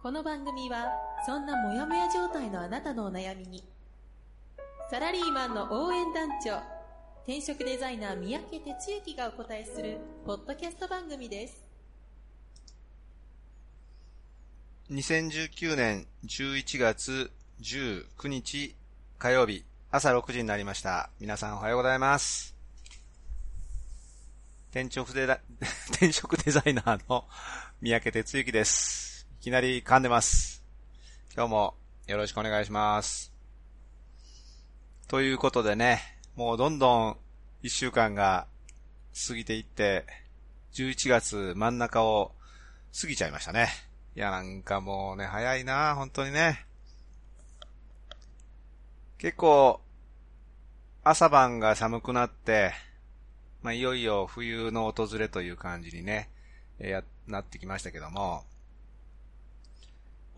[0.00, 0.86] この番組は
[1.26, 3.64] そんなモヤモヤ状態のあなたのお悩みに
[4.90, 6.58] サラリーマンの応援団長
[7.24, 11.64] 転職デザイナー三宅哲之がお答えするポッドキャスト番組です
[14.90, 17.30] 2019年11月
[17.60, 18.76] 19日
[19.18, 21.10] 火曜日朝6時になりました。
[21.18, 22.54] 皆さんおはようございます。
[24.70, 25.40] 転職デザ
[25.90, 27.26] 転職デザイナーの
[27.80, 29.17] 三宅哲之です。
[29.38, 30.64] いきなり噛んでます。
[31.32, 31.74] 今日も
[32.08, 33.32] よろしくお願いします。
[35.06, 36.00] ということでね、
[36.34, 37.16] もうどんどん
[37.62, 38.48] 1週間が
[39.28, 40.06] 過ぎていって、
[40.72, 42.32] 11月真ん中を
[43.00, 43.68] 過ぎちゃいましたね。
[44.16, 46.66] いや、なんかもうね、早いな本当にね。
[49.18, 49.80] 結構、
[51.04, 52.72] 朝晩が寒くなって、
[53.62, 56.28] まあ、いよいよ冬の訪れという感じにね、
[56.80, 58.42] えー、なってきましたけども、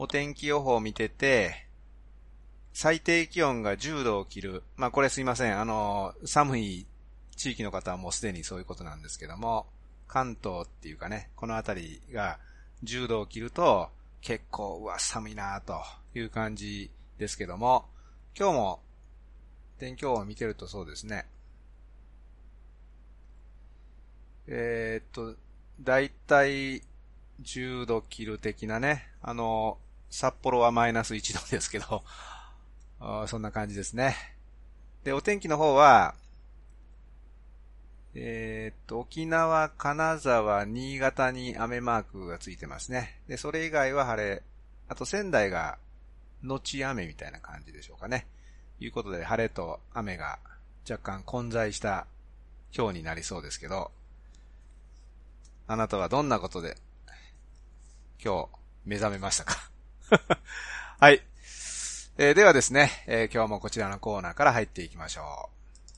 [0.02, 1.66] お天気予報を見てて、
[2.72, 4.62] 最低気温が10度を切る。
[4.74, 5.60] まあ、これすいません。
[5.60, 6.86] あの、寒い
[7.36, 9.66] 地域の方はもうすでにそういうことなんですけども、
[10.08, 12.38] 関東っていうかね、この辺りが
[12.82, 13.90] 10度を切ると、
[14.22, 15.82] 結構、うわ、寒いなと
[16.14, 17.84] いう感じですけども、
[18.34, 18.80] 今日も
[19.78, 21.26] 天気予報を見てるとそうですね。
[24.46, 25.38] えーっと、
[25.82, 26.80] だいたい
[27.42, 29.76] 10度切る的なね、あの、
[30.10, 32.04] 札幌はマイナス1度ですけど、
[33.28, 34.16] そんな感じですね。
[35.04, 36.14] で、お天気の方は、
[38.14, 43.20] えーっと、沖縄、金沢、新潟に雨マークがついてますね。
[43.28, 44.42] で、それ以外は晴れ。
[44.88, 45.78] あと仙台が、
[46.42, 48.26] 後雨みたいな感じでしょうかね。
[48.80, 50.40] いうことで、晴れと雨が
[50.88, 52.06] 若干混在した
[52.76, 53.92] 今日になりそうですけど、
[55.66, 56.76] あなたはどんなことで
[58.22, 58.48] 今日
[58.84, 59.70] 目覚めましたか？
[60.98, 61.22] はい、
[62.18, 65.50] えーではですね、えー今日もこちらのコーナーから入っていきましょ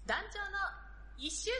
[0.05, 0.09] う。
[0.09, 0.59] 団長の
[1.19, 1.57] 1週間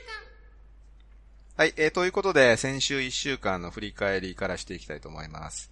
[1.57, 5.71] はい、えーということで、先週1週間の振り返りからしていきたいと思います。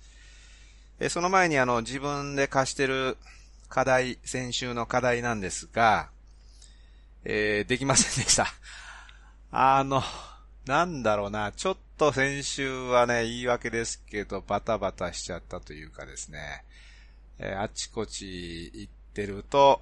[1.01, 3.19] えーその前にあの、自分で貸してる
[3.69, 6.09] 課題、先週の課題なんですが、
[7.25, 8.47] えーできませんでした。
[9.53, 10.03] あの、
[10.65, 16.65] なんだろうな、ちょっと先週はね、言い訳ですけど、バタバタしちゃったというかですね、
[17.43, 19.81] えーあちこち行ってると、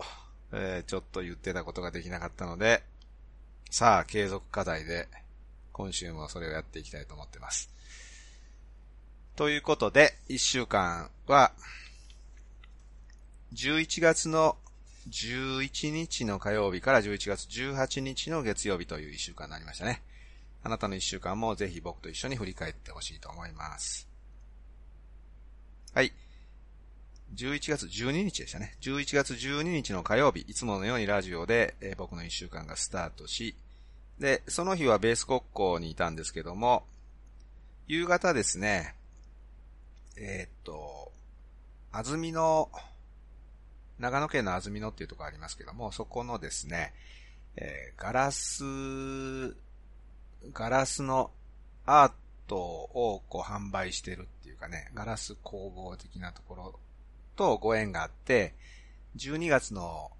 [0.53, 2.85] えーちょっと言ってたことができなかったので、
[3.71, 5.09] さあ、継続課題で、
[5.73, 7.69] 今週もそれをやっていきたいと思ってます。
[9.37, 11.53] ということで、1週間は、
[13.55, 14.57] 11月の
[15.11, 20.03] 11日の火曜日から11月18日の月曜日という1週間になりましたね。
[20.63, 24.09] あなたの1週間もぜひ僕と一緒に振り返ってほしいと思います。
[25.95, 26.13] はい。
[27.35, 28.77] 11月12日でしたね。
[28.81, 33.55] 11月12日の火曜日、いつものようにラジオで、えー僕の1週間がスタートし、
[34.19, 36.85] で、その日はベース国交にいたんですけども、
[37.87, 38.95] 夕方ですね、
[40.17, 41.13] えーっと、
[41.93, 42.71] 安曇野、
[43.99, 46.93] 長野県の安曇野っていうところありますけども、そこのですね、
[47.57, 49.55] えーガラス、
[50.53, 51.31] ガラスの
[51.85, 52.13] アー
[52.47, 56.79] トをこう販売してるっていうかね、ガラス工房的なところ
[57.39, 58.55] とご縁があって、
[59.17, 60.11] 12月の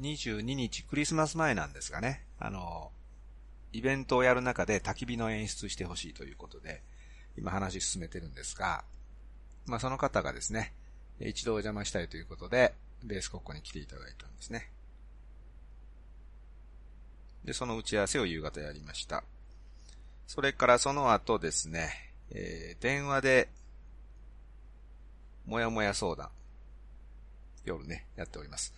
[0.00, 2.90] 22日クリスマス前なんですがね、あの、
[3.72, 6.82] イベントをやる中で焚き火の演出してほしいということで、
[7.38, 8.84] 今話進めてるんですが、
[9.66, 10.72] まあその方がですね、
[11.20, 12.74] 一度お邪魔したいということで、
[13.04, 14.70] ベース国庫に来ていただいたんですね。
[17.44, 19.22] で、その打ち合わせを夕方やりました。
[20.26, 21.90] それからその後ですね、
[22.30, 23.48] えー電話で、
[25.46, 26.30] もやもや相談、
[27.64, 28.74] 夜ね、やっております。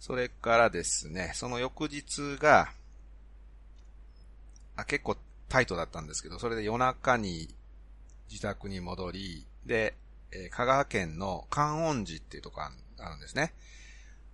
[0.00, 2.72] それからですね、その翌日が、
[4.76, 5.16] あ、結構
[5.48, 7.54] タイトだったんですけど、それで夜中に
[8.30, 9.94] 自宅に戻り、で、
[10.32, 12.68] えー香川県の観音寺っていうとこあ
[13.08, 13.54] るんですね。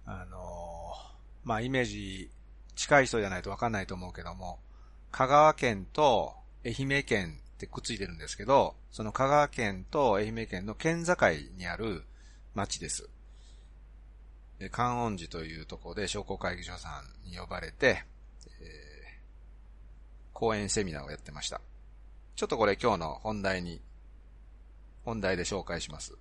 [0.07, 1.11] あのー
[1.45, 2.31] まあ、イメージ
[2.75, 4.59] 近い人じゃないとわかんないと思うけども、
[5.13, 6.35] 香川県と
[6.65, 11.15] 愛媛県ってくっついてるんですけど、その香川県と愛媛県の県境
[11.57, 12.05] にある
[12.55, 13.09] 町です。
[14.69, 18.05] 観音寺というところで商工会議所さんに呼ばれて、
[18.61, 21.63] えー、講演セミナーをやってました。
[22.37, 23.81] ちょっとこれ今日の本題に、
[25.05, 26.15] 本題で紹介します。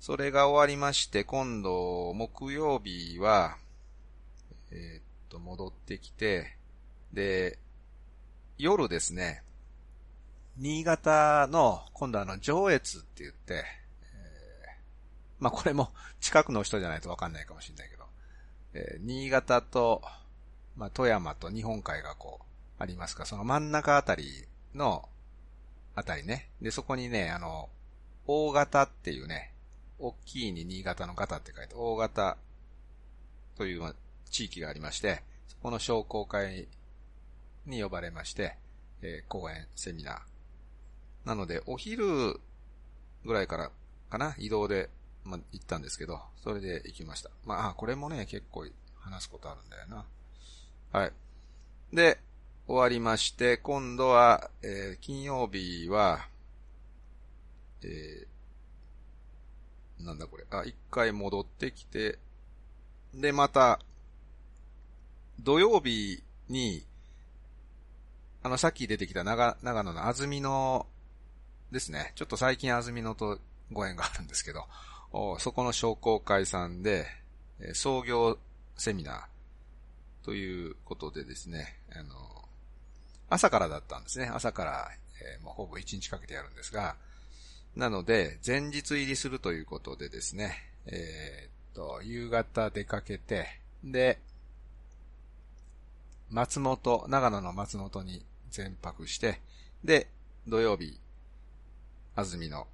[0.00, 3.56] それが終わりまして、今度、木曜日は、
[4.70, 6.56] えー、っと、戻ってきて、
[7.12, 7.58] で、
[8.58, 9.42] 夜ですね、
[10.56, 13.64] 新潟の、今度あの、上越って言って、
[15.40, 15.90] まあ、これも
[16.20, 18.04] 近くの人じゃないとわかんないかもしれないけど、
[18.74, 20.02] えー、新潟と、
[20.76, 22.44] まあ、富山と日本海がこう、
[22.78, 25.08] ありますか、その真ん中あたりの、
[25.94, 26.50] あたりね。
[26.60, 27.68] で、そこにね、あの、
[28.26, 29.52] 大型っていうね、
[29.98, 32.36] 大きいに新潟の型って書いて、大型
[33.56, 33.94] という
[34.30, 36.68] 地域がありまして、そこの商工会
[37.66, 38.56] に呼ばれまして、
[39.02, 40.20] えー、講演、セミナー。
[41.24, 42.40] なので、お昼
[43.24, 43.70] ぐらいから
[44.10, 44.90] かな、移動で、
[45.24, 47.30] まあ、行ったんですけど、それで行きました。
[47.44, 48.66] まあ、これもね、結構
[49.00, 50.04] 話すことあるんだよな。
[50.92, 51.12] はい。
[51.92, 52.18] で、
[52.66, 56.28] 終わりまして、今度は、えー、金曜日は、
[57.82, 62.18] えー、なんだこれ、あ、一回戻ってきて、
[63.14, 63.80] で、また、
[65.40, 66.84] 土曜日に、
[68.42, 70.86] あの、さっき出てきた長長野の安曇野
[71.70, 72.12] ですね。
[72.14, 73.38] ちょっと最近安曇野と
[73.72, 74.66] ご縁があるんですけど、
[75.38, 77.06] そこの商工会さんで、
[77.72, 78.38] 創業
[78.76, 82.14] セミナーということでですね、あの、
[83.28, 84.30] 朝からだったんですね。
[84.32, 84.90] 朝から、
[85.20, 86.96] えー、もうほぼ1日かけてやるんですが、
[87.76, 90.56] なので、前日入りするということでですね、
[90.86, 93.46] えー、っと、夕方出かけて、
[93.84, 94.18] で、
[96.30, 99.40] 松本、長野の松本に全泊して、
[99.82, 100.08] で、
[100.46, 100.98] 土曜日、
[102.16, 102.66] 安住の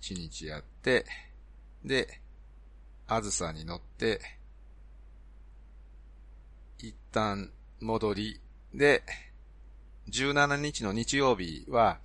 [0.00, 1.04] 一日やって、
[1.84, 2.20] で、
[3.06, 4.20] あずさに乗って、
[6.78, 7.50] 一旦
[7.80, 8.40] 戻り、
[8.74, 9.02] で、
[10.08, 11.98] 17日の日曜日は、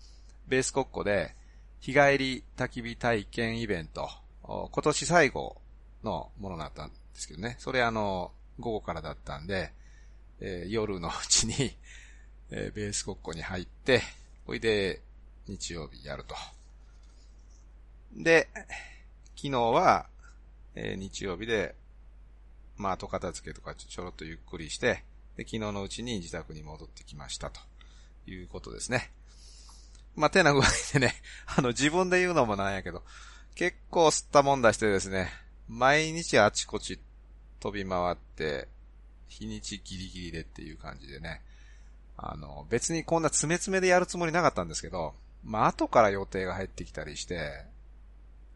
[0.48, 1.36] ベース国庫で、
[1.80, 4.10] 日帰り焚き火体験イベント、
[4.44, 5.58] 今年最後
[6.04, 7.56] のものだったんですけどね。
[7.60, 9.72] それあの、午後からだったんで、
[10.40, 11.76] えー、夜のうちに、
[12.52, 14.02] えー、ベース国庫に入って、
[14.46, 15.02] ほいで、
[15.48, 16.36] 日曜日やると。
[18.16, 18.48] で、
[19.36, 20.08] 昨日は、
[20.76, 21.76] えー、日曜日で、
[22.78, 25.04] まあ、後片付けとかちょろっとゆっくりして、
[25.38, 27.60] で、昨日のうちに自宅に戻ってきましたと
[28.28, 29.12] いうことですね。
[30.16, 31.14] まあ、手な具合でね、
[31.46, 33.04] あの、自分で言うのもなんやけど、
[33.56, 35.30] 結構吸ったもんだしてですね、
[35.68, 37.00] 毎日あちこち
[37.60, 38.68] 飛び回って、
[39.28, 41.42] 日にちギリギリでっていう感じでね、
[42.18, 47.66] あの、別にこんな詰め詰めでやるつもりなかったんですけど、まあ、後から予定が入ってきたりして、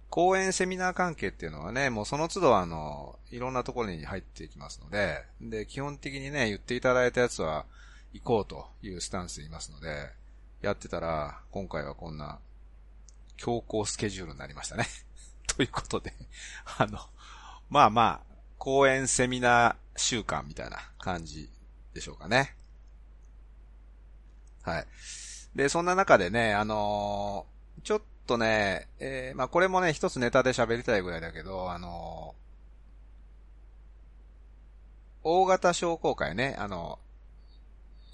[0.10, 7.66] 講演セミナー関係っていうのはね、もうその都度あの、いろんなところに入っていきますので、で、基本的にね、言っていただいたやつは
[8.14, 10.10] 行こうというスタンスでいますので、
[10.62, 12.40] やってたら、今回はこんな、
[13.38, 14.86] 強行スケジュールになりましたね。
[15.48, 16.14] ということで、
[16.78, 17.00] あの、
[17.70, 21.50] まあまあ、講演セミナー週間みたいな感じ
[21.94, 22.56] でしょうかね。
[24.64, 24.88] はい。
[25.56, 37.00] で、そんな中でね、あのー、ちょっとね、えー、まあこれもね、一つネタで喋りたいぐらいだけど、あのー、大型商工会ね、あの、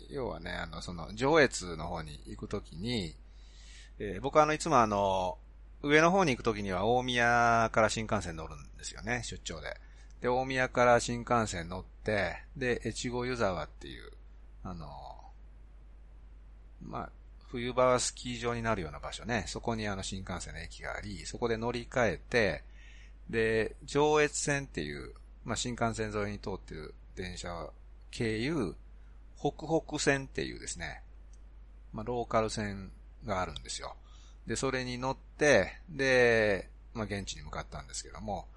[0.10, 3.13] 要はね、あの、その、上越の方に行くときに、
[4.00, 5.38] えー、僕はあの、いつもあの、
[5.81, 9.75] 上の方に行くときには大宮から新幹線乗るんですよね、出張で。
[10.22, 14.12] で、大宮から新幹線乗って、で、越後湯沢っていう、
[14.63, 14.88] あの、
[16.81, 17.10] まあ、
[17.55, 22.63] 冬場はスキー場になるような場所ね、そこにあの新幹線の駅があり、そこで乗り換えて、
[23.29, 25.13] で、上越線っていう、
[25.45, 27.69] まあ、新幹線沿いに通ってる電車
[28.12, 28.75] 経由、
[29.39, 31.01] 北北線っていうですね、
[31.93, 32.91] まあ、ローカル線
[33.25, 33.95] があるんですよ。
[34.47, 38.47] で、それに乗って、で、まあ、現地に向かったんですけども、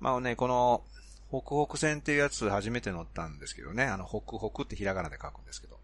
[0.00, 0.82] まあね、この、
[1.28, 5.79] 北北線っていうやつ初めて乗ったんですけどね、あの、北北ってひらがなで書くんですけど、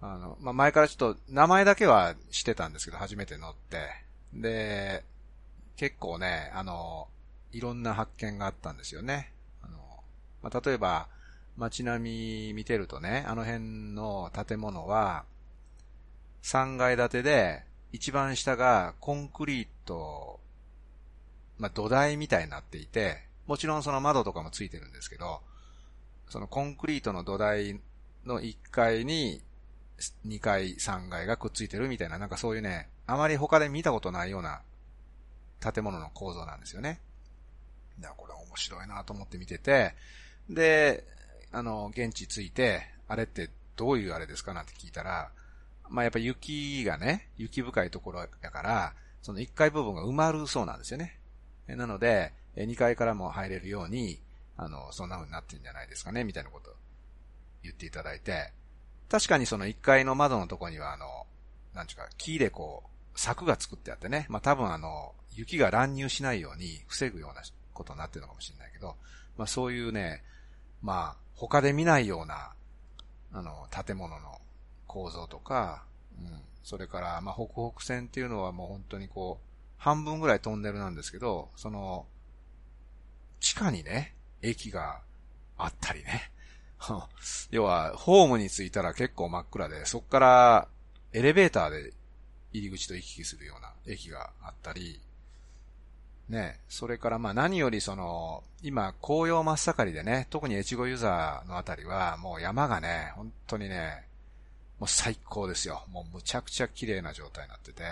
[0.00, 3.88] あの、まあ、前からちょっと名前だけはしてたんですけど、初めて乗って、
[4.32, 5.04] で、
[5.76, 7.08] 結構ね、あの、
[7.52, 9.32] いろんな発見があったんですよね。
[9.62, 9.78] あの、
[10.42, 11.08] まあ、例えば、
[11.56, 15.24] 街並み見てるとね、あの辺の建物は、
[16.42, 20.40] 3階建てで、一番下がコンクリート、
[21.58, 25.40] まあ、土台みたいになっていて、もちろんその窓とかもついてるんですけど、
[26.28, 27.80] そのコンクリートの土台
[28.24, 29.42] の1階に
[30.26, 34.62] 2階、3階がくっついてるみたいな、なんかそういうね、あまり他で見たことないような
[35.60, 37.00] 建物の構造なんですよね。
[37.98, 39.94] いや、これ面白いなと思って見てて、
[40.48, 41.04] で、
[41.52, 45.30] あの、現地着いて、あれってどういうあれですかなんて聞いたら、
[45.88, 51.18] まあ、やっぱ雪がね、雪深いところやから、その1階部分が埋まるそうなんですよね。
[51.66, 54.20] なので、2階からも入れるように、
[54.56, 56.74] あの、そんな風になってるんじゃないですかね、みたいなこと
[57.62, 58.52] 言っていただいて、
[59.10, 61.26] 確かにその1階の窓のとこには、あの、
[61.74, 67.42] なんちゅうか、木でこう、柵が作ってあってね、まあ多分あの、雪が乱入しないように防ぐような
[67.74, 68.94] ことになってるのかもしれないけど、
[69.36, 70.22] まあそういうね、
[70.80, 72.52] まあ他で見ないような、
[73.32, 74.40] あの、建物の
[74.86, 75.84] 構造とか、
[76.16, 82.06] うん、それから、まあ北北線っていうのはもう本当にこう、半分ぐらいトンネルなんですけど、その、
[83.40, 85.00] 地下にね、駅が
[85.56, 86.30] あったりね。
[87.50, 90.68] 要は、ホームに着いたら結構真っ暗で、そこから
[91.12, 91.92] エレベーターで
[92.52, 95.00] 入り口と行き来するような駅があったり、
[96.28, 104.06] ね、それからまあ何よりその、今紅葉真っ盛りでね、特に越後ユーザーのあたりはもう山がね、本当にね、
[104.78, 105.84] もう最高ですよ。
[105.90, 107.82] もうむちゃくちゃ綺麗な状態になってて、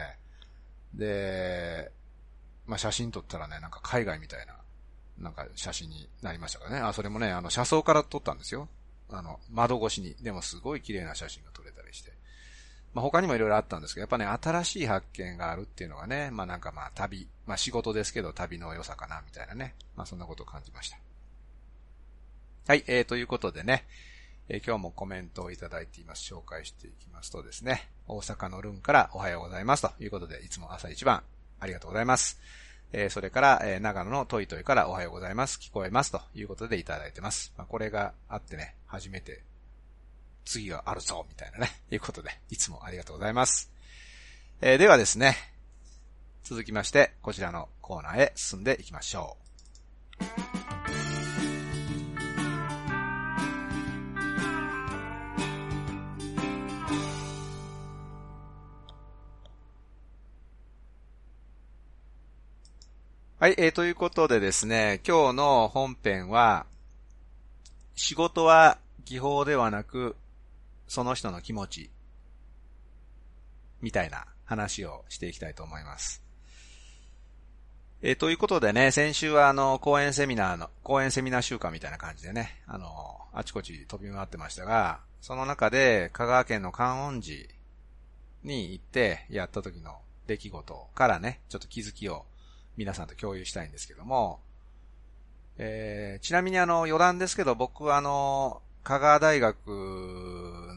[0.95, 1.90] で、
[2.66, 4.54] まあ写真撮ったらね、なんか海外みたいな、
[5.18, 6.78] なんか写真になりましたからね。
[6.78, 8.68] あ、それもね、あの車窓から撮ったんですよ。
[9.11, 10.15] あの、窓越しに。
[10.23, 12.12] でもすごい綺麗な写真が撮れたりして。
[12.95, 19.75] まあ、他にもいろいろあったんですけど、やっぱね、新しい発見があるっていうのがね、まあなんかまあ旅、まあ仕事ですけど旅の良さかな、みたいなね。
[19.97, 20.99] まあそんなことを感じました。
[22.67, 23.87] はい、えー、ということでね、
[24.49, 26.33] えー、今日もコメントをいただいています。
[26.33, 31.23] 紹介していきますとですね、大阪のルンからおはようございますということで、いつも朝一番
[31.61, 32.38] ありがとうございます。
[32.92, 35.59] えー、それから、えー、長野のトイトイからおはようございます。
[35.59, 37.52] 聞こえますということでいただいてます。
[37.59, 39.42] まあ、これがあってね、初めて
[40.45, 43.71] 次があるぞ、みたいなね、 いうことで、いつもありがとうございます。
[44.61, 45.37] えー、ではですね、
[46.42, 49.37] 続きまして、こちらのコーナーへ進んでいきましょ
[50.54, 50.58] う。
[63.40, 66.66] はい、えー、ということでですね、今日の本編は、
[67.95, 70.16] 仕事は技法ではなく、
[70.88, 71.90] その人の気持ち、
[73.80, 76.21] みたいな話をしていきたいと思います。
[78.02, 87.37] えー、ということでね、先週はあの、講演セミナーの、講演セミナー週間みたいな感じでね、あの、あちこち飛び回ってましたが、その中で香川県の観音寺
[88.42, 92.26] に行ってやった時の出来事からね、ちょっと気づきを
[92.79, 94.39] 皆さんと共有したいんですけども、
[95.59, 99.67] えー、ちなみにあの、余談ですけど、僕はあの、香川大学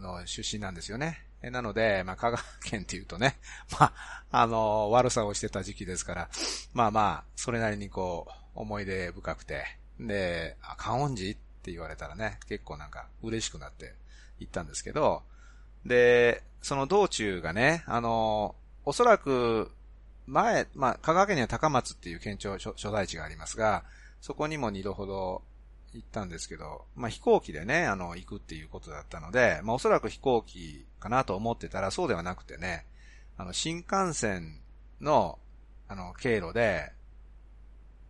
[0.02, 1.24] の出身なんですよね。
[1.44, 3.38] なので、まあ、香川県っていうとね、
[3.80, 6.30] まあ、あの、悪さをしてた時期ですから、
[6.74, 9.64] まあまあ、それなりにこう、思い出深くて、
[10.00, 13.94] で、あ、観音寺って言われたらね、結構なんか嬉しくなって
[14.40, 15.22] 行ったんですけど、
[15.86, 18.56] で、その道中がね、あの、
[18.86, 19.72] おそらく、
[20.28, 23.84] 前、まあ、香川県には高松っていう県庁所在地がありますが、
[24.22, 25.42] そこにも二度ほど
[25.94, 32.86] 行ったんですけど、まあ飛行機でね、あの、行くっていうことだったので、まあおそらく飛行機かなと思ってたらそうではなくてね、
[33.38, 34.60] あの、新幹線
[35.02, 35.40] の、
[35.88, 36.94] あの、経路で、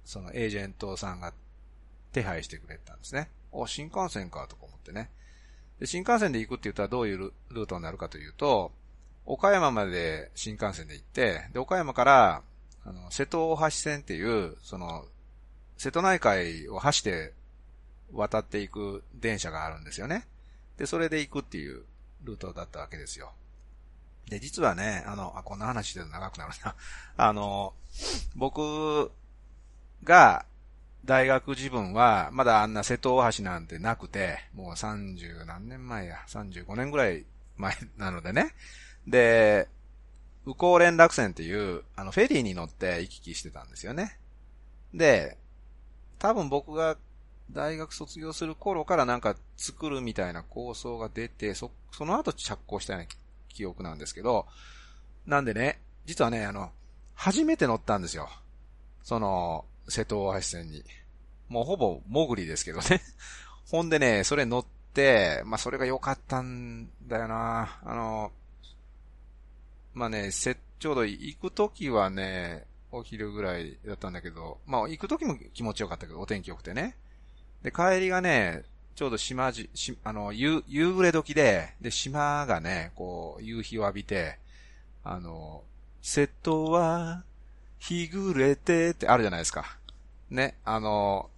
[0.03, 1.33] そのエージェントさんが
[2.11, 3.29] 手配してくれたんですね。
[3.51, 5.09] お、新幹線かとか思ってね。
[5.79, 7.17] で、新幹線で行くって言ったらどういう
[7.49, 8.71] ルートになるかというと、
[9.25, 12.41] 岡山まで新幹線で行って、で、岡山から、
[12.85, 15.05] あの、瀬戸大橋線っていう、その、
[15.77, 17.33] 瀬戸内海を走って
[18.13, 20.27] 渡っていく電車があるんですよね。
[20.77, 21.83] で、それで行くっていう
[22.23, 23.31] ルートだったわけですよ。
[24.29, 26.75] で、実はね、あの、あ、こんな話してると長くなるな。
[27.17, 27.73] あの、
[28.35, 29.11] 僕
[30.03, 30.45] が
[31.05, 37.25] 大学自分は、まだあんな瀬戸大橋なんてなくて、もう30何年前や、35年ぐらい
[37.57, 38.53] 前なのでね。
[39.07, 39.67] で、
[40.45, 44.17] 宇高連絡船っていう、あの、フェリーに乗って行き来してたんですよね。
[44.93, 45.37] で、
[46.19, 46.97] 多分僕が
[47.51, 53.07] 大学卒業する頃からなんか作るみたいな構想が出て、そ、その後着工したような
[53.49, 54.47] 記憶なんですけど、
[55.25, 56.71] なんでね、実はね、あの、
[57.13, 58.29] 初めて乗ったんですよ。
[59.03, 60.83] その、瀬戸大橋線に。
[61.49, 63.01] もうほぼ潜りですけどね。
[63.69, 67.79] ほんでね、それ乗って、まあそれが良かったんだよな。
[67.83, 68.31] あの、
[69.93, 76.95] まあね、せ、ちょうど行くときはね、お昼ぐらいだったんだけど、まあ行くときも気持ちよかったけど、お天気良くてね。
[77.63, 78.63] で、帰りがね、
[78.95, 84.39] ちょうど島じ、し、あの、夕、夕暮れ時で、で、島がね、こう、夕日を浴びて、
[85.03, 85.63] あの、
[86.01, 87.23] 瀬戸は、
[87.79, 89.77] 日暮れてってあるじゃないですか。
[90.29, 91.29] ね、あの、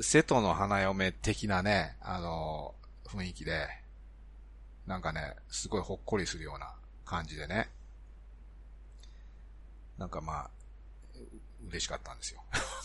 [0.00, 2.74] 瀬戸の花嫁的なね、あの、
[3.06, 3.68] 雰囲気で、
[4.86, 6.72] なんかね、すごいほっこりするような
[7.04, 7.68] 感じでね。
[10.00, 10.50] なんかまあ、
[11.68, 12.40] 嬉しかったんですよ。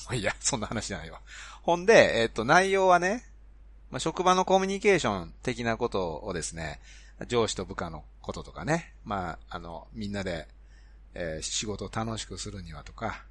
[0.06, 1.22] まあいや、そんな話じゃないわ。
[1.64, 3.24] ほんで、えっ、と、内容はね、
[3.90, 6.80] まあ、職場のコミュニケーション的なことをですね、
[7.28, 10.48] 上司と部下のこととかね、まあ、あの、みんなで、
[11.14, 13.24] えー、仕事を楽しくするにはとか、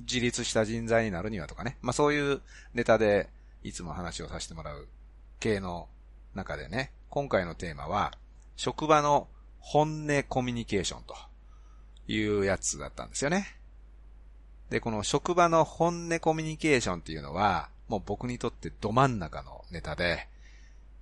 [0.00, 2.42] 自立した人材になるにはとかね、まあそういう
[2.74, 3.30] ネタで
[3.62, 4.86] いつも話をさせてもらう
[5.40, 5.88] 系の
[6.34, 8.12] 中でね、今回のテーマは、
[8.56, 9.28] 職場の
[9.60, 11.16] 本音コミュニケーションと
[12.08, 13.56] いうやつだったんですよね。
[14.70, 20.26] で、この職場の本音コミュニケーションっていうのは、もう僕にとってど真ん中のネタで、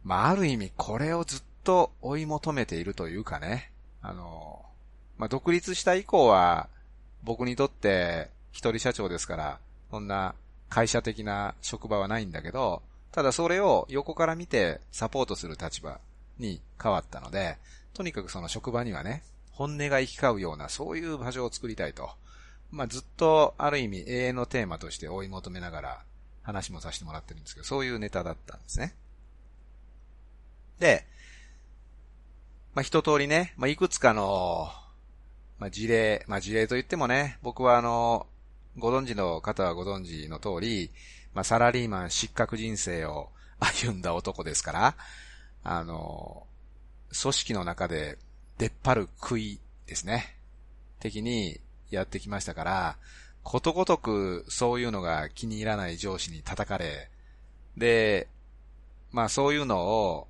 [0.04, 3.70] まあある意味これをずっと追い求めているというかね、
[4.02, 4.64] あの、
[5.16, 6.68] まあ独立した以降は、
[7.22, 9.58] 僕にとって一人社長ですから、
[9.90, 10.34] そんな
[10.68, 12.82] 会社的な職場はないんだけど、
[13.12, 16.00] ただそれを横から見てサポートする立場
[16.38, 17.58] に変わったので、
[17.94, 22.10] とにかくその職場にはね、本音が行き交うようなそういう場所を作りたいと。
[22.70, 26.02] まあずっとある意味永遠のテーマとして追い求めながら
[26.42, 28.94] 話もさせてもらってるんですけど、そういうネタだったんですね。
[30.78, 31.06] で、
[32.74, 34.70] まあ一通りね、まあいくつかの、
[35.58, 38.26] まあ事例、まあ事例と言ってもね、僕はあの、
[38.78, 40.90] ご存知の方はご存知の通り、
[41.34, 43.30] まあ、サラリーマン失格人生を
[43.60, 44.96] 歩んだ男ですから、
[45.62, 46.46] あの、
[47.20, 48.18] 組織の中で
[48.62, 50.36] 出っ張る杭ですね。
[51.00, 51.58] 的に
[51.90, 52.96] やってきましたから、
[53.42, 57.10] ことごとくそういうのが気に入らない上司に叩かれ、
[57.76, 58.28] で、
[59.10, 60.28] まあそういうのを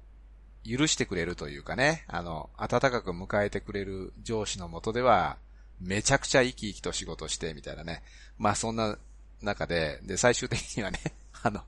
[0.64, 5.36] 許してくれるというかね、あの、温かく迎えてくれる上司のもとでは、
[5.78, 8.02] めちゃくちゃ生き生きと仕事して、みたいなね。
[8.38, 8.96] まあそんな
[9.42, 10.98] 中で、で、最終的にはね、
[11.42, 11.60] あの、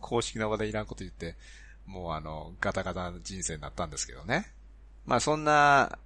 [0.00, 1.34] 公式な場でいらんこと言って、
[1.84, 4.52] もうあの、ガタガタな人生になったんですけどね。
[5.04, 5.98] まあそんな、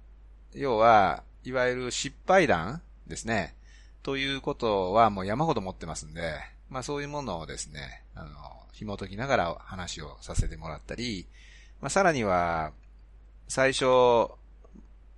[0.53, 3.55] 要は、いわゆる失敗談ですね。
[4.03, 6.33] ということはもう山ほど持ってますんで、
[6.69, 8.29] まあそういうものをですね、あの、
[8.71, 11.27] 紐解きながら話をさせてもらったり、
[11.81, 12.71] まあさらには、
[13.47, 13.85] 最初、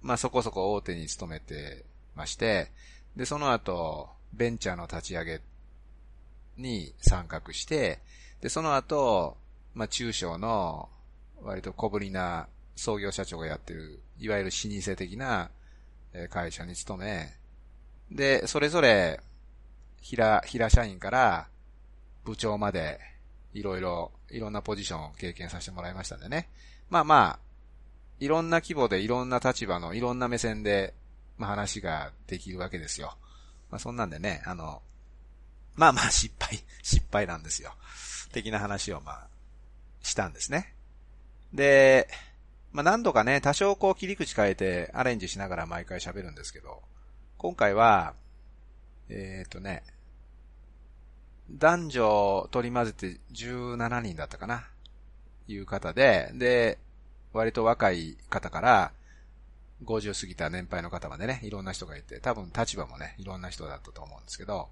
[0.01, 2.71] まあそこそこ大手に勤めてまして、
[3.15, 5.41] で、その後、ベンチャーの立ち上げ
[6.57, 7.99] に参画して、
[8.41, 9.37] で、その後、
[9.73, 10.89] まあ、中小の、
[11.41, 12.47] 割と小ぶりな
[12.79, 15.51] 創業社長がやってる、いわゆる老舗的な
[16.29, 17.33] 会社に勤め、
[18.09, 19.19] で、それぞれ、
[20.01, 21.47] 平、平社員から
[22.23, 22.99] 部長まで、
[23.53, 26.47] いろいろ、いろんなポジションを経験させてもらいましたんでね。
[26.89, 27.39] まあまあ、
[28.19, 30.93] いろんな規模でいろんな立場のいろんな目線で
[31.37, 33.15] まあ話ができるわけですよ。
[33.71, 34.81] まあそんなんでね、あの、
[35.75, 37.73] まあまあ失敗、失敗なんですよ。
[38.31, 39.27] 的な話をまあ、
[40.01, 40.75] したんですね。
[41.53, 42.07] で、
[42.71, 46.81] まあ何度かね、多少こう切り口変えてアレンジしながら毎回喋るんですけど、
[47.37, 48.13] 今回は、
[49.09, 49.83] えっ、ー、とね、
[51.51, 54.67] 男女取り混ぜて17人だったかな、
[55.47, 56.77] いう方で、で、
[57.33, 58.91] 割と若い方から、
[59.85, 64.67] 50過ぎた年配の方までね、いろんな人がいて、多分立場もね、いろんな人だったと思うんですけど、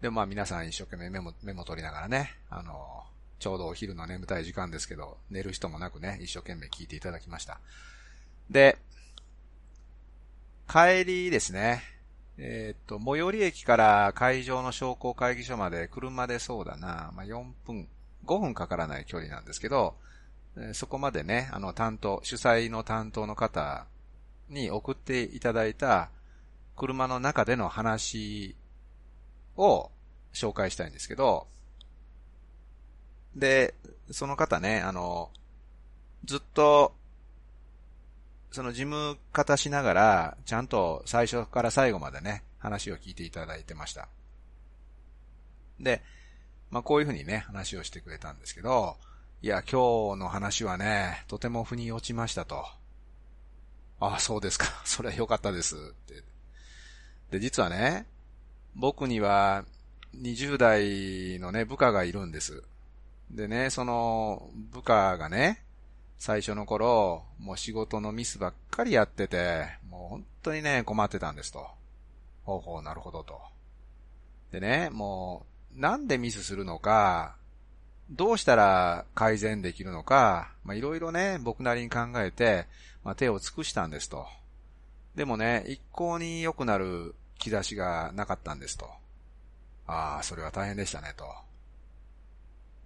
[0.00, 3.04] でもまあ皆さん一生懸命メモ、メモ取りながらね、あの、
[3.40, 7.58] ちょうどお昼の眠たい時間ですけど、寝る人もなくね、一生懸命聞いていただきました。
[8.50, 8.78] で、
[10.68, 11.82] 帰りですね、
[12.36, 17.88] えっ、と、最寄り駅から会場の商工会議所まで車でそうだな、まあ、4分、
[18.26, 19.96] 5分かからない距離なんですけど、
[20.74, 23.86] そこまでね、あの担当、主催の担当の方
[24.50, 26.10] に送っていただいた
[26.76, 28.54] 車の中での話
[29.56, 29.90] を
[30.34, 31.46] 紹介したいんですけど、
[33.34, 33.74] で、
[34.10, 35.30] その方ね、あの、
[36.24, 36.94] ずっと、
[38.50, 44.08] その事務方しながら、ちゃんと最初から最後までね、話を聞いていただいてました。
[45.78, 46.02] で、
[46.70, 48.96] まあこういうふうにね、話をしてくれたんですけど、
[49.42, 52.66] いや、今日の話はね、とても腑に落ちましたと。
[54.00, 54.66] ああ、そうですか。
[54.84, 55.76] それは良かったです。
[55.76, 56.22] って。
[57.30, 58.06] で、実はね、
[58.74, 59.64] 僕には
[60.16, 62.62] 20代のね、部下がいるんです。
[63.30, 65.62] でね、その部下がね、
[66.18, 71.66] 最初の頃、もう仕事のミスばっかりやってて、もう本当にね、困ってたんですと。
[72.44, 73.40] ほうほう、なるほどと。
[74.52, 77.36] でね、もう、なんでミスするのか、
[78.10, 82.66] どうしたら改善できるのか、ま、いろいろね、僕なりに考えて、
[83.04, 84.26] まあ、手を尽くしたんですと。
[85.14, 88.90] でもね、一向に良くなる兆しがなかったんですと。
[89.86, 91.24] ああ、それは大変でしたねと。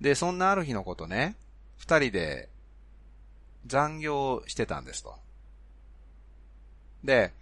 [0.00, 1.37] で、そんなある日のことね、
[1.76, 2.48] 二人で
[3.66, 5.14] 残業してたんですと。
[7.02, 7.33] で、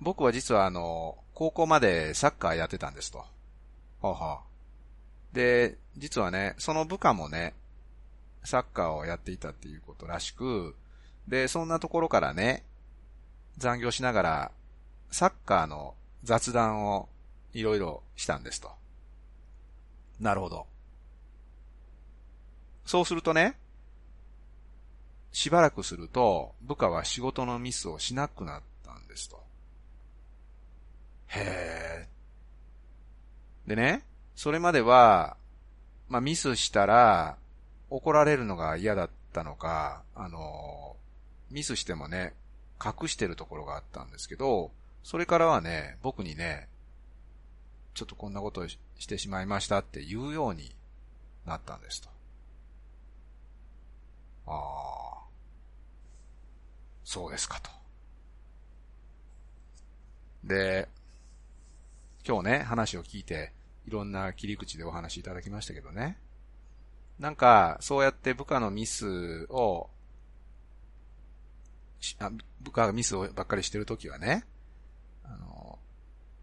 [0.00, 3.18] 僕は実はあの、高校までサッカーやってたんですと。
[3.18, 3.26] は
[4.02, 4.40] あ、はあ、
[5.32, 7.54] で、実はね、その部下もね、
[8.44, 10.74] サッカーをやっていたっていうことらしく、
[11.26, 12.64] で、そんなところからね、
[13.56, 14.52] 残業しながら、
[15.10, 17.08] サッカーの雑談を
[17.52, 18.70] いろいろしたんですと。
[20.20, 20.66] なるほど。
[22.84, 23.56] そうするとね、
[25.32, 29.42] しばらくすると、部下は仕事のミスをしなくなったんですと。
[31.28, 32.08] へえ。
[33.66, 34.04] でね、
[34.36, 35.36] それまでは、
[36.08, 37.36] まあ、ミスしたら、
[37.90, 40.96] 怒られるのが嫌だったのか、あの、
[41.50, 42.34] ミスしてもね、
[42.84, 44.70] 隠してるところがあったんですけど、
[45.02, 46.68] それからはね、僕にね、
[47.94, 50.74] ちょっとこんなことをしてしまいましたって言うように
[51.46, 52.13] なったんですと。
[54.46, 55.22] ああ、
[57.04, 57.70] そうですかと。
[60.44, 60.88] で、
[62.26, 63.52] 今日ね、話を聞いて、
[63.86, 66.18] いろんな切り口でお話いただきましたけどね。
[67.18, 69.88] なんか、そうやって部下のミスを、
[72.18, 72.30] あ
[72.60, 74.44] 部下がミスをばっかりしてるときはね、
[75.22, 75.78] あの、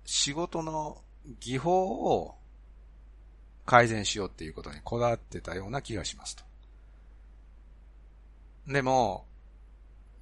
[0.06, 1.02] 仕事の
[1.40, 1.84] 技法
[2.16, 2.36] を
[3.66, 6.44] 改善しようっていうことにこだわってたような気がしますと。
[8.68, 9.26] でも、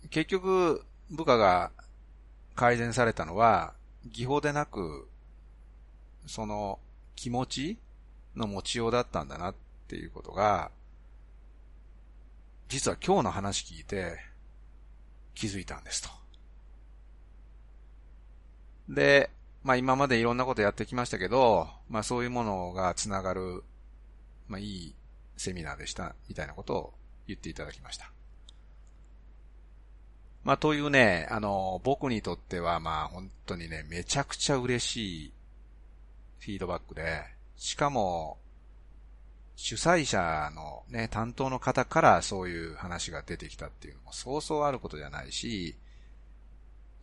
[0.09, 1.71] 結局、部下が
[2.55, 3.73] 改善されたのは、
[4.05, 5.07] 技法でなく、
[6.25, 6.79] その
[7.15, 7.77] 気持ち
[8.35, 9.55] の持ちようだったんだなっ
[9.87, 10.71] ていうことが、
[12.69, 14.19] 実は今日の話聞いて
[15.33, 16.09] 気づいたんですと。
[18.87, 19.31] で、
[19.63, 23.63] まあ今までいろんなことやってきましたけど、まあそういうものがつながる、
[24.47, 24.95] まあいい
[25.35, 26.93] セミナーでした、みたいなことを
[27.27, 28.11] 言っていただきました。
[30.43, 35.33] まあというね、あの、僕にとってはまあ本当にね、めちゃくちゃ嬉しい
[36.39, 37.23] フィードバックで、
[37.57, 38.37] しかも、
[39.55, 45.75] 主催者のね、担当の方からそういう話が出てきたっていうのもそうそうあることじゃないし、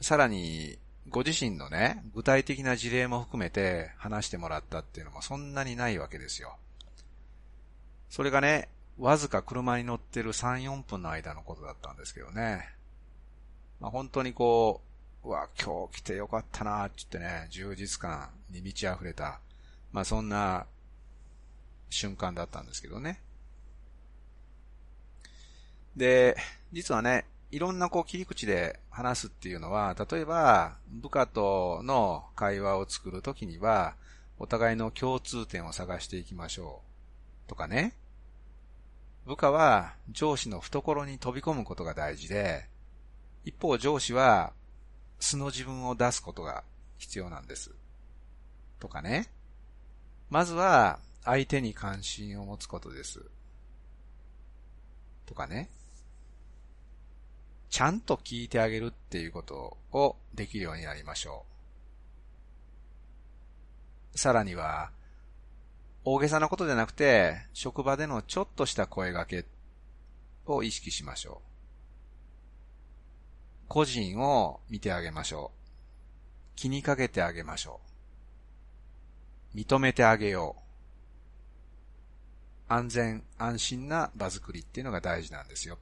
[0.01, 6.57] さらに、ご自身のね、具体的な事例も含めて話してもらったっていうのもそんなにないわけですよ。
[8.09, 8.69] それがね、
[8.99, 12.76] わずか車に乗ってる3、4分の間のことだったんですけどね。
[13.81, 14.81] まあ、本当にこ
[15.25, 19.41] う、うわ、今日来てよかったなって言ってね、充実感に満ち溢れた、
[19.93, 20.67] まあそんな
[21.91, 23.21] 瞬間だったんですけどね。
[25.97, 26.37] で、
[26.73, 33.95] 実はね、いろんなこう切り口で話すっていうのは、例えば部下との会話を作るときには、
[34.39, 36.83] お互いの共通点を探していきましょ
[37.47, 37.49] う。
[37.49, 37.95] とかね。
[39.25, 42.69] 部下は上司の懐に飛び込むことが大事で、
[43.47, 44.53] 一方上司は
[45.21, 46.65] 素の自分を出すことが
[46.99, 47.71] 必要なんです。
[48.81, 49.29] とかね。
[50.29, 53.23] まずは相手に関心を持つことです。
[55.27, 55.71] とかね。
[57.71, 61.45] ちゃんと聞いてあげるっていうことをできるようになりましょ
[64.15, 64.19] う。
[64.19, 64.91] さらには、
[66.05, 69.47] 大げさなことじゃなくて、職場でのちょっとした声掛け
[70.47, 71.56] を意識しましょう。
[73.69, 75.57] 個人を見てあげましょう。
[76.57, 77.81] 気にかけてあげましょ
[79.55, 79.57] う。
[79.59, 80.63] 認めてあげよう。
[82.69, 85.79] 安全、安心な場作りっていうのが大事なんですよ。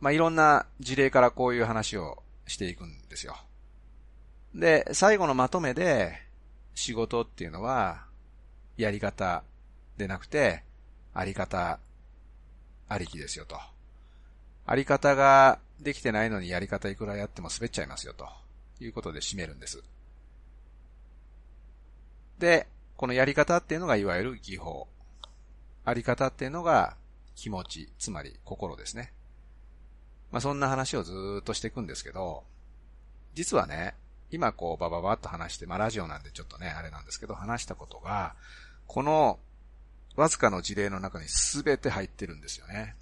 [0.00, 3.36] まあ、いろんな事例からこういう話をしていくんですよ。
[4.54, 6.20] で、最後のまとめで、
[6.74, 8.06] 仕事っていうのは、
[8.76, 9.44] やり方
[9.96, 10.64] でなくて、
[11.14, 11.78] あり方
[12.88, 13.58] ありきですよと。
[14.66, 18.28] あり方ができてないのにやり方いくらやっても滑っちゃいますよと
[18.80, 19.82] いうことで締めるんです。
[22.38, 24.88] で、このやり方っていうのがいわゆる技法。
[25.84, 26.96] あり方っていうのが
[27.34, 29.12] 気持ち、つまり心ですね。
[30.30, 32.44] まあそんな話をずっとしていくんですけど、
[33.34, 33.94] 実はね、
[34.30, 38.34] 今こうバババッと話して、まあラジオなんでちょっとね、あれなんですけど、話したことが、
[38.86, 39.38] この
[40.16, 42.96] わずかの事例の中に全て入ってるんですよね。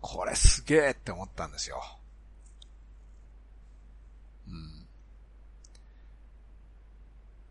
[0.00, 1.82] これすげえって思ったんですよ。
[4.46, 4.86] うん。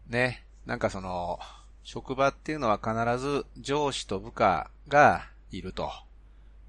[0.07, 0.45] ね。
[0.65, 1.39] なんかその、
[1.83, 5.89] 職場っていうのは必ず上司と部下がいると。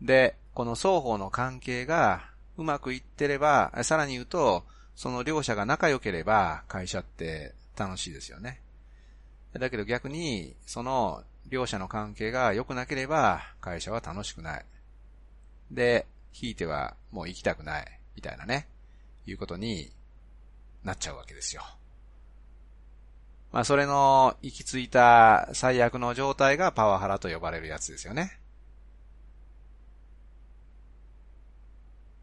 [0.01, 4.65] で、この双方の関係がうまくいってれば、さらに言うと、
[4.95, 8.61] その両者が仲良ければ会社って楽しいですよね。
[9.55, 14.65] だけど逆に、その両者の関係が良くなければ会社は楽しくない。
[15.71, 17.99] で、ひいてはもう行きたくない。
[18.15, 18.67] みたいなね、
[19.27, 19.93] いうことに
[20.83, 21.63] なっちゃうわけですよ。
[23.53, 28.41] まあそれの行き着いた最悪の状態がパワハラと呼ばれるやつですよね。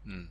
[0.06, 0.30] うん。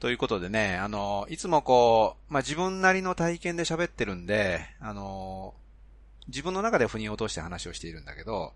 [0.00, 5.54] ということでね、あの、いつもこう、まあ自分なりの体験で喋ってるんで、あの、
[6.26, 8.52] 自分の中で腑に落として話をしているんだけど、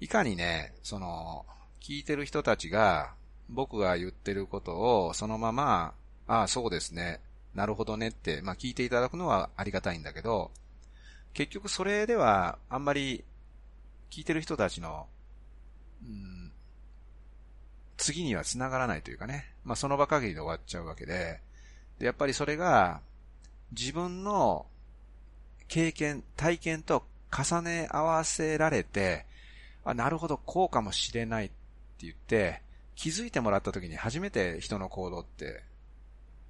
[0.00, 1.44] いかにね、その、
[1.80, 3.14] 聞いてる人たちが、
[3.48, 5.94] 僕が言ってることをそのまま、
[6.26, 7.20] ああ、そうですね、
[7.54, 10.50] なるほどねって、まあ聞いていただくのはありがたいんだけど、
[11.32, 13.24] 結局それではあんまり
[14.10, 15.06] 聞いてる人たちの、
[16.02, 16.52] うん、
[17.96, 21.40] 次には繋がらないというかね、まあその場限りで終わっちゃうわけで、
[21.98, 23.00] で、やっぱりそれが
[23.72, 24.66] 自分の
[25.68, 29.26] 経験、体験と重ね合わせられて、
[29.84, 31.50] あ、なるほど、こうかもしれないっ
[31.96, 32.62] って言って、
[32.94, 35.62] 気づいてもらった時に初めて人の行動って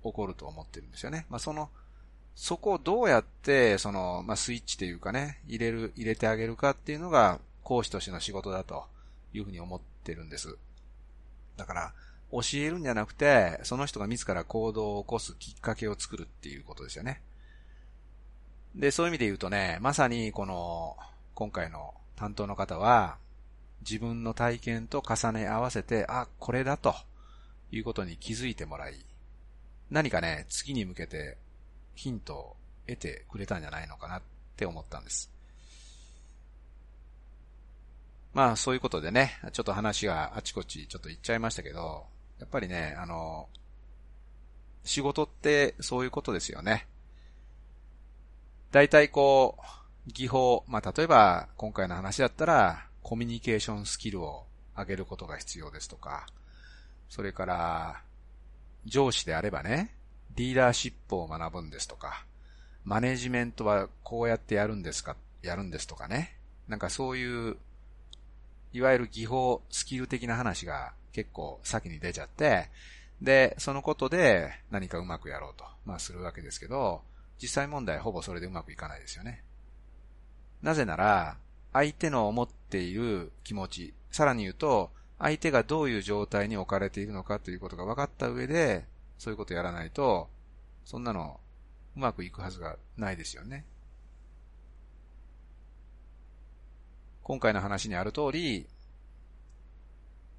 [0.03, 1.27] 起こると思ってるんですよね。
[1.29, 1.71] まあ、その、
[2.35, 8.87] そこをどうやって、その、まあ、スイッチというかね、入れる、入れてあげるかっていうのが、講師としての仕事だと
[9.33, 10.57] いうふうに思ってるんです。
[11.57, 11.93] だから、
[12.31, 17.23] 教えるんじゃなくて、その人が自ら行動を起こすきっかけを作るっていうことですよね。
[18.75, 20.97] で、そういう意味で言うとね、まさにこの、
[21.35, 23.17] 今回の担当の方は、
[23.88, 26.94] 自分の体験と重ね合わせて、あ、これだと
[27.70, 28.96] いうことに気づいてもらい、
[29.90, 31.38] 何かね、次に向けて
[31.94, 32.57] ヒントを
[32.88, 34.22] 得てくれたんじゃないのかなっ
[34.57, 35.31] て思ったんです。
[38.35, 42.05] まあそういうことでね、ちょっと話があちこちちょっと言っちゃいましたけど、
[42.38, 43.49] やっぱりね、あの、
[44.85, 46.87] 仕事ってそういうことですよね。
[48.72, 56.27] 大体こう、技法、まあ例えば今回の話だったら、コミュニケーションスキルを上げることが必要ですとか、
[57.09, 58.03] それから、
[58.85, 59.95] 上司であればね、
[60.35, 62.27] リーダーシップを学ぶんですとか、
[62.83, 66.37] マネジメントはこうやってやるんですか、やるんですとかね。
[66.66, 67.57] なんかそういう、
[68.73, 72.71] いわゆる技法、スキル的な話が結構先に出ちゃって、
[73.23, 77.03] で、そのことで何かうまくやろうと、まあするわけですけど、
[77.40, 79.45] 実際問題ほぼそれでうまくいかないですよね。
[80.61, 81.37] なぜなら、
[81.73, 88.85] 相手の思っている気持ち、さらに言うと、相手がどういう状態に置かれているのかということが分かった上で、
[89.19, 90.29] そういうことやらないと、
[90.85, 91.41] そんなの、
[91.97, 93.65] うまくいくはずがないですよね。
[97.23, 98.67] 今回の話にある通り、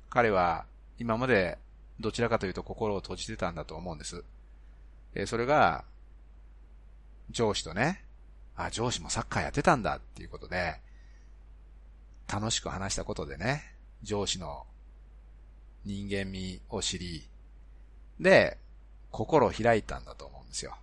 [0.10, 0.66] 彼は
[1.00, 1.58] 今まで
[2.00, 4.24] どちらかというと心を閉じてたんだと思うんです。
[5.16, 5.84] えそれが、
[7.32, 8.06] 上司とね、
[8.56, 10.80] あ、上司もサッカーやってたんだっていうことで、
[12.32, 14.66] 楽しく話したことでね、上司の
[15.86, 17.28] 人間味を知り、
[18.20, 18.58] で、
[19.12, 20.78] 心を開いたんだと思うんですよ。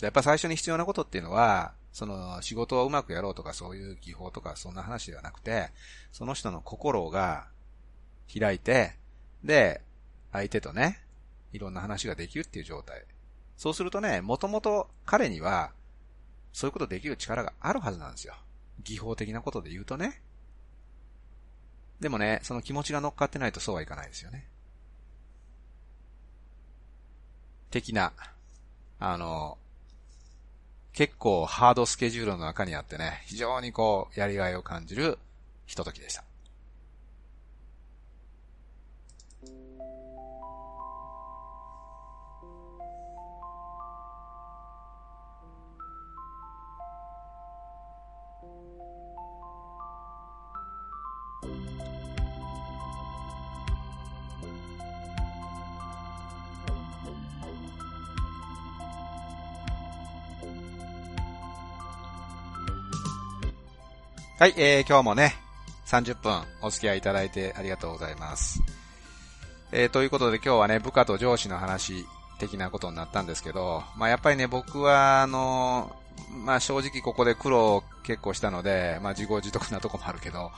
[0.00, 5.70] やっぱ最初に必要なことっていうのは、その仕事をうまくやろうとかそういう技法とかそんな話ではなくて、
[6.12, 7.46] その人の心が
[8.38, 8.96] 開いて、
[9.42, 9.80] で、
[10.32, 11.00] 相手とね、
[11.52, 13.04] いろんな話ができるっていう状態。
[13.56, 15.72] そうするとね、もともと彼には、
[16.52, 18.34] そういうことできる力があるはずなんですよ。
[18.82, 20.20] 技法的なことで言うとね。
[22.00, 24.46] でもね、その気持ちが乗っかってないとそうはいかないですよね。
[27.70, 28.12] 的な、
[28.98, 29.58] あの、
[30.92, 35.18] 結構ハードスケジュールの中にあってね、非常にこう、やりがいを感じる
[35.66, 36.24] ひとときでした。
[64.44, 65.36] はい、えー、今日もね、
[65.86, 68.60] 30分お付き合いいただいてありがとうございます。
[69.72, 72.04] えー、ということで今日はね、部下と上司の話
[72.38, 75.96] 的なことになったんですけど、まあやっぱりね、僕はあの、
[76.44, 80.50] まあ正直ここで苦労結構したので、まあ自業自得なとこもあるけど、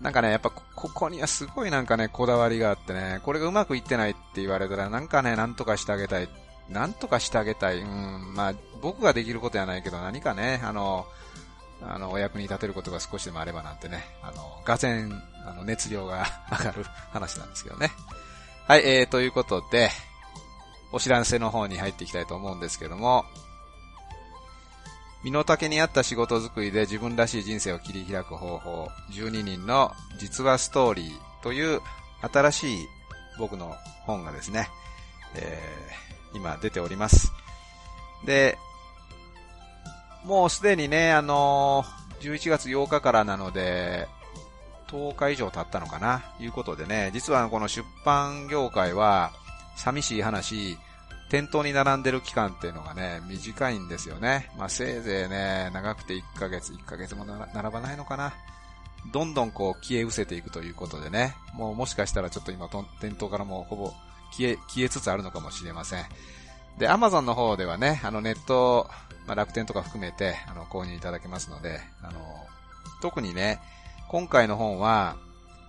[0.00, 6.30] なんかね、やっぱここにはすごいなんかね、こだわりがあってね、これがうまくいってないって言われたら、なんかね、なんとかしてあげたい。
[6.70, 7.80] なんとかしてあげたい。
[7.80, 11.04] うん、まあ僕ができることやないけど何かね、あの、
[11.88, 17.92] あの、お役に立てることが少しでもあればなんてね、あの、がぜん、あの、熱量が 上がる話なんですけどね。
[18.68, 19.90] はい、えー、ということで、
[20.92, 23.24] お知らせの方に入っていきたいと思うんですけども、
[25.24, 31.80] 身の丈に合った仕事作りで自分らしい人生を切り開く方法、12人の実話ストーリーという
[32.20, 32.88] 新しい
[33.38, 34.68] 僕の本がですね、
[35.34, 37.32] えー、今出ております。
[38.24, 38.58] で、
[40.24, 44.08] もうすでにね、あのー、11月8日からなので、
[44.88, 49.32] 10日以上経ったのかな、いうことでね、実はこの出版業界は、
[49.76, 50.78] 寂しい話、
[51.30, 54.50] 店頭に並んでる期間っていうのがね、短いんですよね。
[54.58, 58.34] まあ、せいぜいね、長くて1ヶ月、1ヶ月も並ばないのかな。
[59.10, 62.68] どんどんこう消え失せていくということでね、もうもしかしたらちょっと今
[63.00, 63.92] 店頭からもほぼ
[64.30, 66.04] 消え、消えつつあるのかもしれません。
[66.78, 68.88] で、アマゾンの方ではね、あのネット、
[69.26, 72.20] まあ、楽天とか含めて、あの、購入いただけますので、あの、
[73.00, 73.60] 特にね、
[74.08, 75.16] 今回の本は、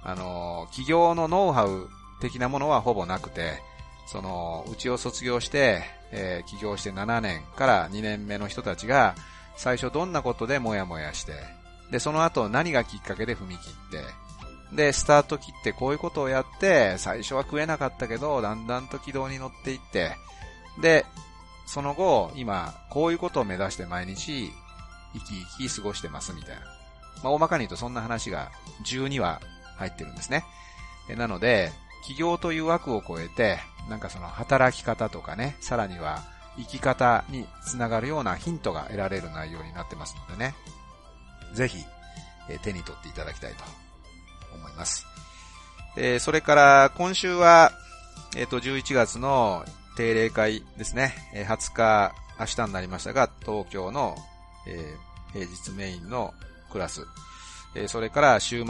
[0.03, 1.89] あの、企業のノウハウ
[2.19, 3.61] 的なものはほぼなくて、
[4.05, 9.15] その、うちを卒業して、えー、起業して7年から2年目の人たちが、
[9.55, 11.33] 最初どんなことでモヤモヤして、
[11.91, 20.15] で、その後何がきっかけで踏み切って、で、スタート切ってこういうことをやって、最初は食えなかったけど、だんだんと軌道に乗っていって、
[20.81, 21.05] で、
[21.65, 24.51] その後、今、こういうことを目指して毎日、
[25.13, 26.61] 生き生き過ごしてますみたいな。
[27.23, 28.51] まあ、大まかに言うとそんな話が
[28.85, 29.41] 12話
[29.77, 30.43] 入ってるんですね。
[31.15, 31.71] なので、
[32.05, 33.59] 起業という枠を超えて、
[33.89, 36.23] なんかその働き方とかね、さらには
[36.57, 40.55] 生き方につながるようなヒントが得られる内容になってますのでね、
[41.53, 41.83] ぜひ、
[42.49, 43.63] え手に取っていただきたいと
[44.55, 45.05] 思います。
[45.95, 47.71] えそれから今週は、
[48.35, 49.63] えっ、と、11月の
[49.95, 54.15] 定例会ですね、え20日、明日になりましたが、東京の、
[54.67, 54.95] え
[55.33, 56.33] 平日メインの
[56.71, 57.05] クラス、
[57.75, 58.69] えそれから週末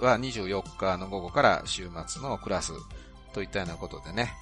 [0.00, 2.72] は24日の午後から週末のクラス。
[3.32, 4.32] といったようなことでね、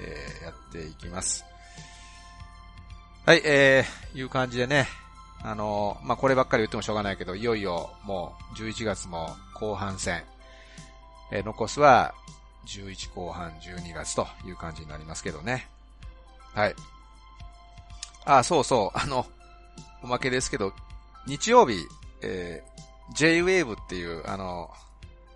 [0.00, 1.44] えー、やっていきます。
[3.26, 4.86] はい、えー、いう感じでね、
[5.42, 10.22] あのー、まあ、こればっかり言ってもしょうがないけど、いよいよもう11月も後半戦、
[11.32, 12.14] えー、残すは
[12.66, 15.68] 11後半12月という感じになりますけどね。
[16.54, 16.74] はい。
[18.24, 19.26] あ、そうそう、あの、
[20.02, 20.72] おまけですけど、
[21.26, 21.86] 日曜日、
[22.22, 24.70] えー、J-Wave っていう、あの、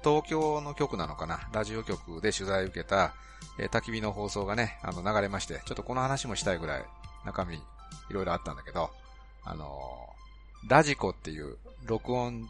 [0.03, 1.49] 東京の局なのかな？
[1.53, 3.15] ラジオ局で取材受けた、
[3.59, 6.85] えー、焚き火の放送がね、あの、流れまして、ちょっとこの話もしたいぐらい、
[7.25, 7.61] 中身、い
[8.11, 8.91] ろいろあったんだけど、
[9.45, 12.49] あのー、ラジコっていう、録音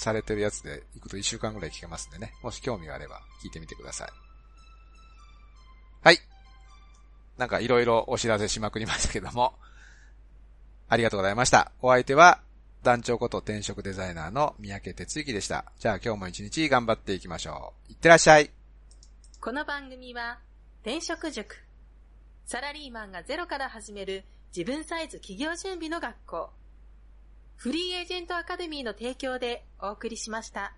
[0.00, 4.08] されてるやつで行くと1週間ぐらい聞けますんでね、もし興味があれば聞いてみてください。
[6.02, 6.18] はい。
[7.36, 9.54] なんかいろいろお知らせしまくりましたけども、
[10.88, 11.70] ありがとうございました。
[11.82, 12.40] お相手は、
[12.82, 15.66] 団長こと転職デザイナーの三宅哲之でした。
[15.78, 17.92] じゃあ今日も一日頑張っていきましょう。
[17.92, 18.50] いってらっしゃい。
[19.40, 20.38] この番組は、
[20.82, 21.56] 転職塾。
[22.46, 24.24] サラリーマンがゼロから始める
[24.56, 26.50] 自分サイズ企業準備の学校。
[27.60, 30.72] フリーエージェントアカデミーの提供でお送りしました。